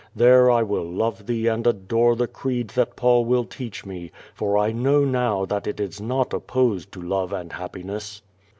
[0.15, 4.57] There I will love thee and adore the creed tliat Paul will teach mc, for
[4.57, 8.23] I know now that it is not opposed to love and ha))piness.